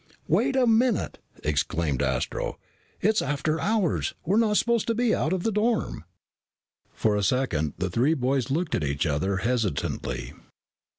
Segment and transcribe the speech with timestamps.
[0.27, 2.57] "Wait a minute!" exclaimed Astro.
[3.01, 4.15] "It's after hours.
[4.25, 6.05] We're not supposed to be out of the dorm."
[6.91, 10.33] For a second the three boys looked at each other hesitantly.